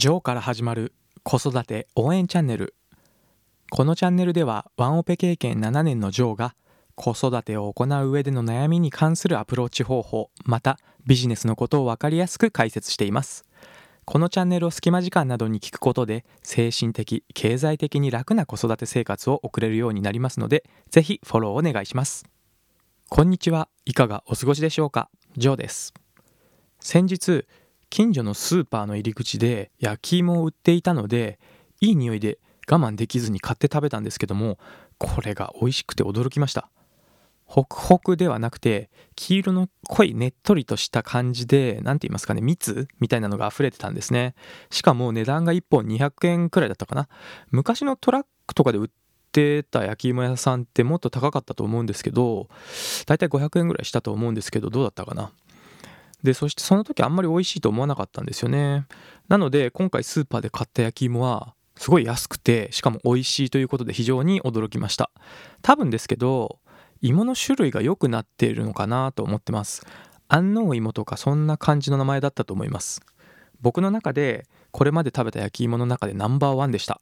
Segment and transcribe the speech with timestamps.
[0.00, 0.94] ジョーから始まる
[1.24, 2.74] 子育て応援チャンネル。
[3.70, 6.54] このチャンネルではワンオペ経験7年のジョーが
[6.94, 13.44] 子育てを行う上での悩みに関するアプローチ方法またビジネスのことを分かりやすく解説しています。
[14.06, 22.24] このチャンネルを隙間時間などに聞くことで精神的経済的に楽な子育て生活を送れるようになりますのでぜひフォローお願いします。
[23.10, 23.68] こんにちは。
[23.84, 25.10] いかがお過ごしでしょうか？
[25.36, 25.92] ジョーです。
[26.82, 27.44] 先日
[27.90, 31.40] 近所のスーパーの入り口で焼き芋を売っていたので
[31.80, 32.38] いい匂いで
[32.70, 34.58] 我慢できずに買って食べたんですけども
[34.96, 36.70] これが美味しくて驚きました。
[37.46, 44.36] ホクホクではなくて黄色の濃いねっとりとした感じで何て言いますかね蜜みたいなのが溢れてたんですね。
[44.70, 47.08] しかも値段が1本200円くらいだったかな。
[47.50, 48.88] 昔のトラックとかで売っ
[49.32, 52.48] てた焼き芋屋さんってもっと高かったと思うんですけど
[53.06, 55.32] だいたい500円ぐらいしたと思うんですけどどうだったかな。
[56.22, 58.86] でそしてその時あんまり美味しいと思わなかったんですよね。
[59.28, 65.10] なので今回スーパーで買った焼き芋はすごい安くてしかも美味しいということで非常に驚きました。
[65.62, 66.58] 多分ですけど
[67.00, 69.86] 芋の種類が良くなっているのかなと思ってます。
[70.28, 73.00] 安納芋とかそんな感じの名前だったと思います。
[73.60, 77.00] 僕の中でこれまで食べた焼き芋の中でナンバーワンでした。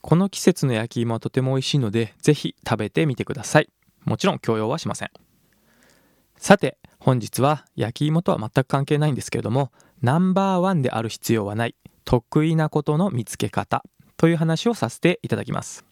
[0.00, 3.68] この季節の焼き芋はとても美味しいのでぜひ食べてみてください。
[4.04, 5.10] もちろん強要はしません。
[6.38, 9.70] さて本日は焼き芋とは全く関係ないんですけれども
[10.02, 13.84] ナンバーワンである必要はない得意なことの見つけ方
[14.16, 15.84] という話をさせていただきます。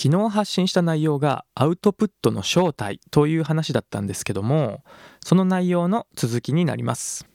[0.00, 4.84] 昨日発信した内容がアウトプットの正体という話だったんですけども
[5.24, 7.26] その内容の続きになります。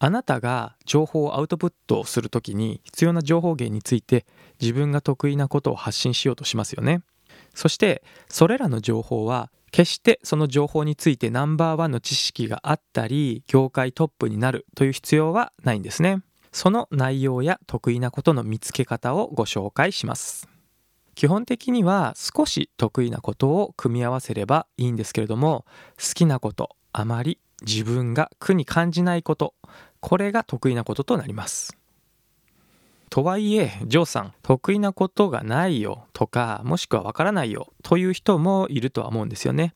[0.00, 4.26] あなたが情報をアウトプットするときに必要な情報源について
[4.60, 7.02] 自分が得意なことを発信しようとしますよね。
[7.54, 16.22] そしてそれらの情報は決してその情報についてナンバーワンの知識があったり業界トップになるという必要はないんですね。
[16.50, 20.48] その内容や得意なことの見つけ方をご紹介します。
[21.14, 25.66] 基本的には少し得意なことを組み合わせればいいんですけれども
[25.98, 29.52] 好きなことあまり自分が苦に感じないこと
[30.00, 31.76] これが得意なこととなります。
[33.16, 39.74] とはいえジョーさん得意なことがないよとかもしくはわからないよという人もいるとは思うんですよね。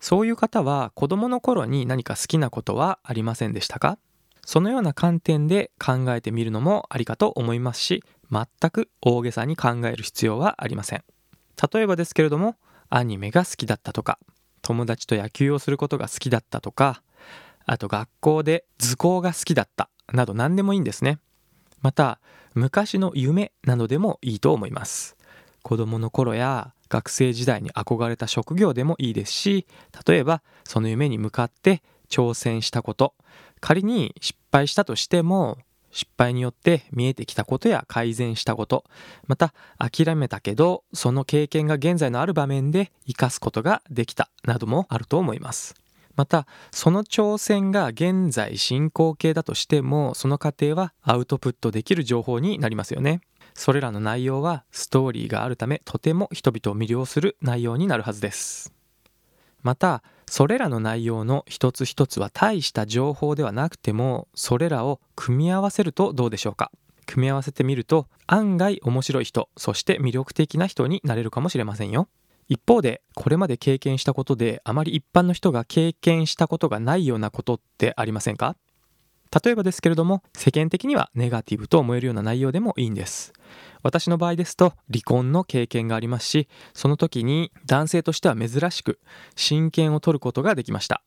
[0.00, 3.98] そういう方は子供の頃に何か好きなことはありませんでしたか？
[4.46, 8.02] そのような観点で考えてみるのもありかと思いますし
[8.32, 11.04] 全く大げさに考える必要はありません。
[11.70, 12.56] 例えばですけれども
[12.88, 14.18] アニメが好きだったとか
[14.62, 17.02] 友達と野球をすることが好きだったとか
[17.66, 21.18] あと学校で図工が好きだったなど何でもいいんですね。
[21.82, 22.18] また
[22.54, 25.16] 昔の夢などでもいいと思います。
[25.62, 29.66] 子供の頃や学生時代に憧れた職業でもいいですし
[30.06, 33.14] 例えばその夢に向かって挑戦したこと
[33.60, 35.58] 仮に失敗したとしても
[35.92, 38.84] 失敗によって見えてきたことや改善したこと
[39.26, 45.79] また諦めたけどその経験が現在のある場面で生かすことができたなどもあると思います。
[46.20, 53.22] またその挑戦が現在進行形だとしてもその過程はアウトプットできる情報になりますよね。
[53.54, 58.74] それらの内容はストーリーがあるためとても人々を魅了する内容になるはずです。
[59.62, 66.70] またそれらの内容の一つ一つは大した情報ではなくてもそれらを組み合わせるとどうでしょうか。
[67.06, 72.08] 組み合わせてみると案外面白い人そして魅力的な人になれるかもしれませんよ。
[72.50, 78.56] 一方でこれまで経験したことであまり一般の人が経験したことがないようなことってありませんか？
[79.44, 83.32] 例えばですけれども世間的にはネガティブと思えるような内容でもいいんです。
[83.84, 88.98] 私の場合ですと離婚の経験がありますしその時に男性としては珍しく
[89.36, 91.02] 親権を取ることができました。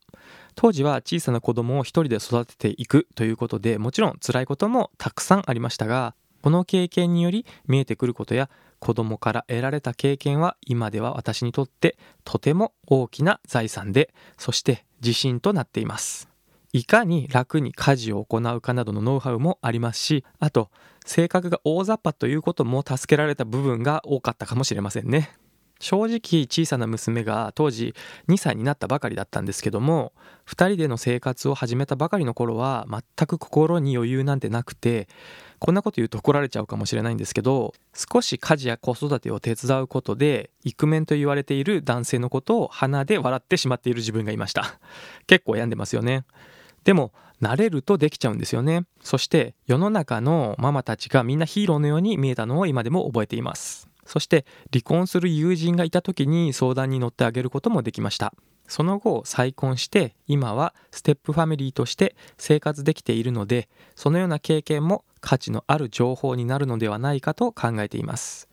[0.54, 8.48] 当時は小さな子供を一人で育てていくということでもちろん辛いこともたくさんありましたがこの経験により見えてくることや
[8.84, 16.28] 子供から得られた経験は今では私にとってとても大きな財産でそして自信となっています。
[16.74, 20.70] いかに楽に家事を行うかなどのノウハウもありますしあと
[21.06, 25.30] 性格が大雑把ということも助けられた部分が多かったかもしれませんね。
[25.80, 27.94] 正直小さな娘が当時
[28.28, 30.12] 2歳になったばかりだったんですけども
[30.46, 35.08] 2人での生活を始めたばかりの頃は全く心に余裕なんてなくて
[35.58, 44.78] こんなこと言うと怒られちゃうかもしれないんですけど少し家事や子育てを手伝うことでイクメンと言われている男性のことを鼻で笑ってしまっている自分がいました。
[45.26, 46.24] 結構病んでますよね。
[46.84, 47.12] でも
[47.42, 48.84] 慣れるとできちゃうんですよね。
[49.02, 53.93] そして世の中のママたちがみんなヒーローのように見えたのを今でも覚えています。
[54.06, 58.34] そして離婚する友人がいた時に相談に乗ってあげることもできました。
[58.66, 68.48] その後再婚して今はステップファミリーとして生活できているのでそのような経験も価値のある情報になるのではないかと考えています。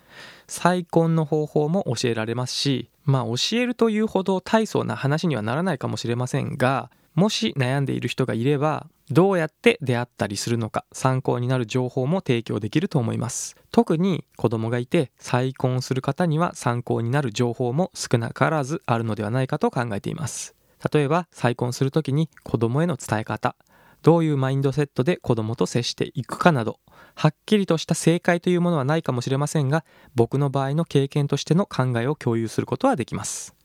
[0.48, 13.58] 再婚の方法も教えられますしまあ教えるというほど大層な話にはならないかもしれませんがもし悩んでいる人がいればどうやって出会ったりするのか参考になる情報も提供できると思います。
[13.72, 20.56] 特に子供がいて再婚する方には参考になる情報も少なからずあるのではないかと考えています。
[20.92, 23.56] 例えば再婚する時に子供への伝え方
[24.02, 26.80] どういうマインドセットで子供と接していくかなど
[27.14, 29.86] はっきりとした正解というものはないかもしれませんが
[30.16, 33.61] 僕の場合の経験としての考えを共有することはできます。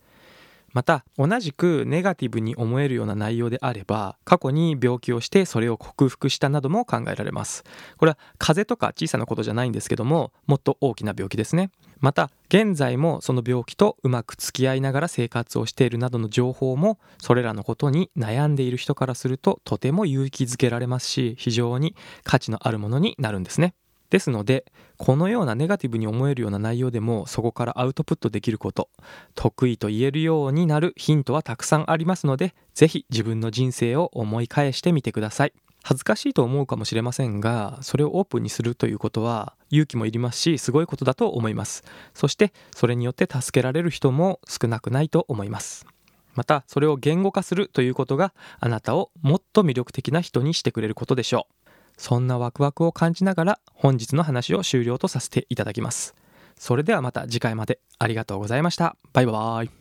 [0.76, 7.64] また同じくネガティブに思えるような内容であれば過去に病気をしてそれを克服したなども考えられます。
[7.96, 11.70] これは風邪とか小さなことじゃないんですけどももっと大きな病気ですね。
[12.00, 23.72] また現在もその病気とうまく付き合いながら生活をしているなどの情報もそれらのことに悩んでいる人からするととても勇気づけられますし非常に価値のあるものになるんですね。
[24.10, 24.64] ですので
[24.96, 28.88] このようなネガティブに思えるような内容でもそこからアウトプットできること
[29.34, 35.52] 得意と言えるようになるヒントはたくさんありますので是非自分の人生を思い返してみてください。
[35.82, 41.84] 恥ずかしいと思うかもしれませんがそれをオープンにするということは勇気もいりますしすごいことだと思います。
[42.12, 45.86] そしてそれによって助けられる人も少なくないと思います。
[46.34, 51.65] またそれを言語化するということがあなたをもっと魅力的な人にしてくれることでしょう。
[51.96, 56.14] そんなワクワクを感じながら本日の話を終了とさせていただきます。
[56.58, 58.96] それではまた次回までありがとうございました。
[59.12, 59.70] バイバーイ。